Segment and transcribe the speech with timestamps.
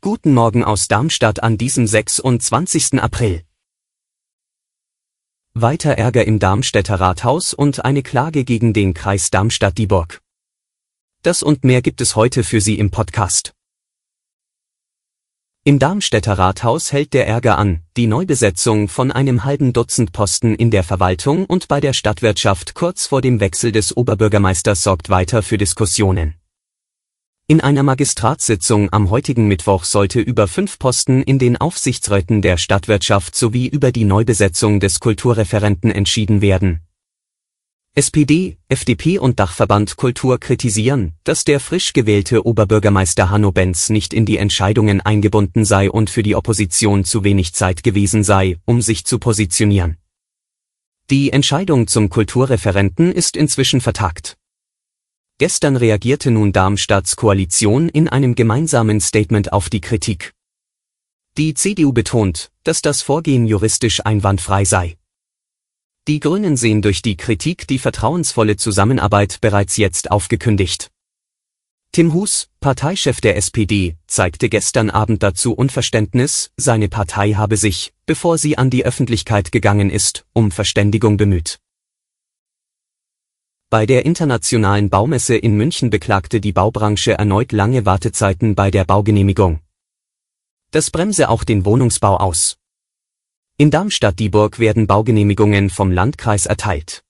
[0.00, 3.00] Guten Morgen aus Darmstadt an diesem 26.
[3.00, 3.42] April.
[5.52, 10.20] Weiter Ärger im Darmstädter Rathaus und eine Klage gegen den Kreis Darmstadt-Dieburg.
[11.22, 13.52] Das und mehr gibt es heute für Sie im Podcast.
[15.64, 20.70] Im Darmstädter Rathaus hält der Ärger an, die Neubesetzung von einem halben Dutzend Posten in
[20.70, 25.58] der Verwaltung und bei der Stadtwirtschaft kurz vor dem Wechsel des Oberbürgermeisters sorgt weiter für
[25.58, 26.39] Diskussionen.
[27.50, 33.34] In einer Magistratssitzung am heutigen Mittwoch sollte über fünf Posten in den Aufsichtsräten der Stadtwirtschaft
[33.34, 36.82] sowie über die Neubesetzung des Kulturreferenten entschieden werden
[37.96, 44.26] SPD, FDP und Dachverband Kultur kritisieren, dass der frisch gewählte Oberbürgermeister Hanno Benz nicht in
[44.26, 49.04] die Entscheidungen eingebunden sei und für die Opposition zu wenig Zeit gewesen sei, um sich
[49.04, 49.96] zu positionieren.
[51.10, 54.36] Die Entscheidung zum Kulturreferenten ist inzwischen vertagt.
[55.40, 60.34] Gestern reagierte nun Darmstadts Koalition in einem gemeinsamen Statement auf die Kritik.
[61.38, 64.98] Die CDU betont, dass das Vorgehen juristisch einwandfrei sei.
[66.06, 70.90] Die Grünen sehen durch die Kritik die vertrauensvolle Zusammenarbeit bereits jetzt aufgekündigt.
[71.92, 78.36] Tim Hus, Parteichef der SPD, zeigte gestern Abend dazu Unverständnis, seine Partei habe sich, bevor
[78.36, 81.60] sie an die Öffentlichkeit gegangen ist, um Verständigung bemüht.
[83.72, 89.60] Bei der internationalen Baumesse in München beklagte die Baubranche erneut lange Wartezeiten bei der Baugenehmigung.
[90.72, 92.56] Das bremse auch den Wohnungsbau aus.
[93.58, 97.04] In Darmstadt-Dieburg werden Baugenehmigungen vom Landkreis erteilt.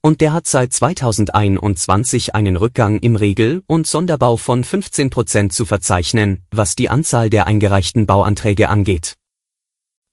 [0.00, 5.66] Und der hat seit 2021 einen Rückgang im Regel- und Sonderbau von 15 Prozent zu
[5.66, 9.16] verzeichnen, was die Anzahl der eingereichten Bauanträge angeht.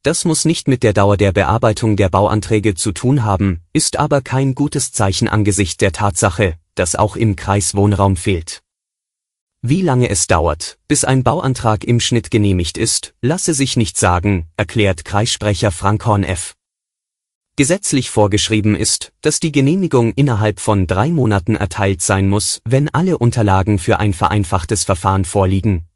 [0.06, 4.22] Das muss nicht mit der Dauer der Bearbeitung der Bauanträge zu tun haben, ist aber
[4.22, 8.62] kein gutes Zeichen angesichts der Tatsache, dass auch im Kreis Wohnraum fehlt.
[9.64, 14.46] Wie lange es dauert, bis ein Bauantrag im Schnitt genehmigt ist, lasse sich nicht sagen,
[14.58, 16.54] erklärt Kreissprecher Frank Horn F.
[17.56, 23.18] Gesetzlich vorgeschrieben ist, dass die Genehmigung innerhalb von drei Monaten erteilt sein muss, wenn alle
[23.18, 25.88] Unterlagen für ein vereinfachtes Verfahren vorliegen.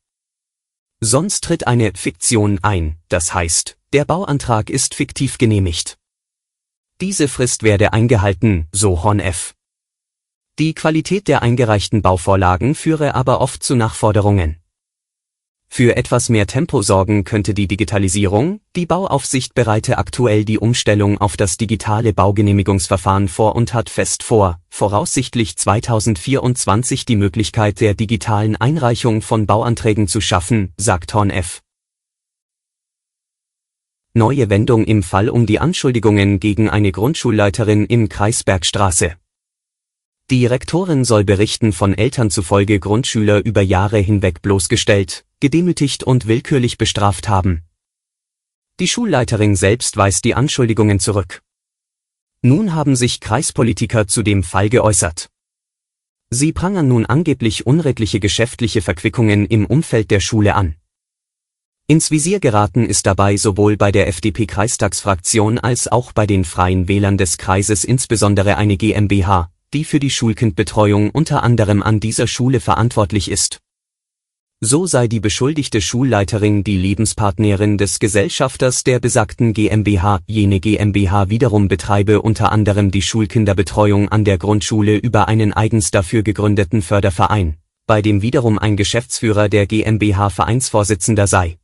[1.00, 5.98] Sonst tritt eine Fiktion ein, das heißt, der Bauantrag ist fiktiv genehmigt.
[7.02, 9.56] Diese Frist werde eingehalten, so Horn F.
[10.60, 14.58] Die Qualität der eingereichten Bauvorlagen führe aber oft zu Nachforderungen.
[15.72, 21.38] Für etwas mehr Tempo sorgen könnte die Digitalisierung, die Bauaufsicht bereite aktuell die Umstellung auf
[21.38, 29.22] das digitale Baugenehmigungsverfahren vor und hat fest vor, voraussichtlich 2024 die Möglichkeit der digitalen Einreichung
[29.22, 31.62] von Bauanträgen zu schaffen, sagt Horn F.
[34.20, 39.16] Neue Wendung im Fall um die Anschuldigungen gegen eine Grundschulleiterin im Kreisbergstraße.
[40.30, 46.78] Die Rektorin soll Berichten von Eltern zufolge Grundschüler über Jahre hinweg bloßgestellt, gedemütigt und willkürlich
[46.78, 47.64] bestraft haben.
[48.82, 51.42] Die Schulleiterin selbst weist die Anschuldigungen zurück.
[52.42, 55.30] Nun haben sich Kreispolitiker zu dem Fall geäußert.
[56.30, 60.76] Sie prangern nun angeblich unredliche geschäftliche Verquickungen im Umfeld der Schule an.
[61.92, 67.18] Ins Visier geraten ist dabei sowohl bei der FDP-Kreistagsfraktion als auch bei den Freien Wählern
[67.18, 73.32] des Kreises insbesondere eine GmbH, die für die Schulkindbetreuung unter anderem an dieser Schule verantwortlich
[73.32, 73.58] ist.
[74.62, 80.20] So sei die beschuldigte Schulleiterin die Lebenspartnerin des Gesellschafters der besagten GmbH.
[80.28, 86.22] Jene GmbH wiederum betreibe unter anderem die Schulkinderbetreuung an der Grundschule über einen eigens dafür
[86.22, 87.58] gegründeten Förderverein,
[87.88, 91.58] bei dem wiederum ein Geschäftsführer der GmbH Vereinsvorsitzender sei.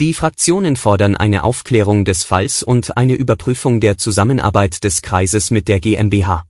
[0.00, 5.68] Die Fraktionen fordern eine Aufklärung des Falls und eine Überprüfung der Zusammenarbeit des Kreises mit
[5.68, 6.44] der GmbH.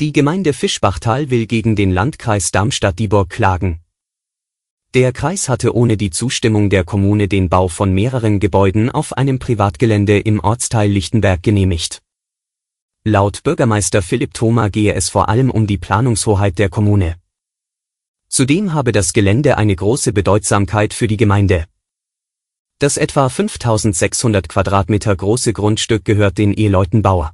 [0.00, 3.80] Die Gemeinde Fischbachtal will gegen den Landkreis Darmstadt-Dieburg klagen.
[4.94, 9.38] Der Kreis hatte ohne die Zustimmung der Kommune den Bau von mehreren Gebäuden auf einem
[9.38, 12.00] Privatgelände im Ortsteil Lichtenberg genehmigt.
[13.04, 17.16] Laut Bürgermeister Philipp Thoma gehe es vor allem um die Planungshoheit der Kommune.
[18.28, 21.66] Zudem habe das Gelände eine große Bedeutsamkeit für die Gemeinde.
[22.82, 27.32] Das etwa 5600 Quadratmeter große Grundstück gehört den Eheleuten Bauer.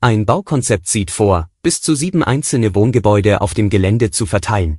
[0.00, 4.78] Ein Baukonzept sieht vor, bis zu sieben einzelne Wohngebäude auf dem Gelände zu verteilen.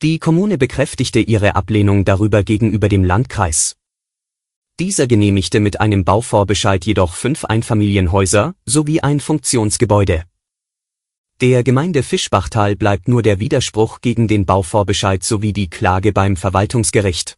[0.00, 3.76] Die Kommune bekräftigte ihre Ablehnung darüber gegenüber dem Landkreis.
[4.80, 10.24] Dieser genehmigte mit einem Bauvorbescheid jedoch fünf Einfamilienhäuser sowie ein Funktionsgebäude.
[11.42, 17.36] Der Gemeinde Fischbachtal bleibt nur der Widerspruch gegen den Bauvorbescheid sowie die Klage beim Verwaltungsgericht.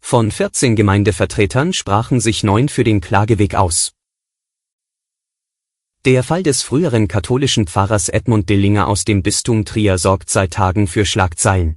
[0.00, 3.92] Von 14 Gemeindevertretern sprachen sich neun für den Klageweg aus.
[6.06, 10.86] Der Fall des früheren katholischen Pfarrers Edmund Dillinger aus dem Bistum Trier sorgt seit Tagen
[10.86, 11.76] für Schlagzeilen.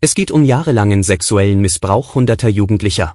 [0.00, 3.14] Es geht um jahrelangen sexuellen Missbrauch hunderter Jugendlicher.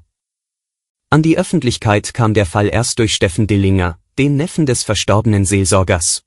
[1.09, 6.26] An die Öffentlichkeit kam der Fall erst durch Steffen Dillinger, den Neffen des verstorbenen Seelsorgers.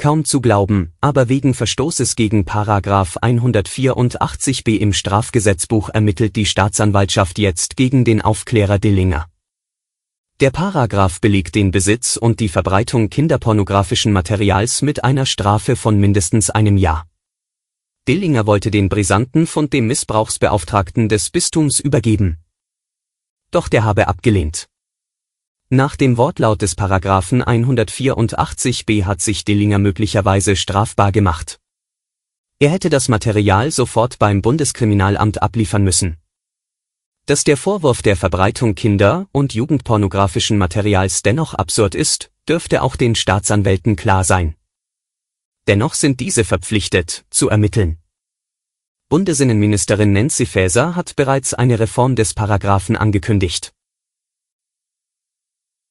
[0.00, 7.76] Kaum zu glauben, aber wegen Verstoßes gegen Paragraph 184b im Strafgesetzbuch ermittelt die Staatsanwaltschaft jetzt
[7.76, 9.26] gegen den Aufklärer Dillinger.
[10.40, 16.48] Der Paragraph belegt den Besitz und die Verbreitung kinderpornografischen Materials mit einer Strafe von mindestens
[16.48, 17.06] einem Jahr.
[18.08, 22.38] Dillinger wollte den brisanten Fund dem Missbrauchsbeauftragten des Bistums übergeben.
[23.50, 24.69] Doch der habe abgelehnt.
[25.72, 31.60] Nach dem Wortlaut des Paragraphen 184b hat sich Dillinger möglicherweise strafbar gemacht.
[32.58, 36.16] Er hätte das Material sofort beim Bundeskriminalamt abliefern müssen.
[37.26, 43.14] Dass der Vorwurf der Verbreitung kinder- und jugendpornografischen Materials dennoch absurd ist, dürfte auch den
[43.14, 44.56] Staatsanwälten klar sein.
[45.68, 47.98] Dennoch sind diese verpflichtet, zu ermitteln.
[49.08, 53.72] Bundesinnenministerin Nancy Faeser hat bereits eine Reform des Paragraphen angekündigt.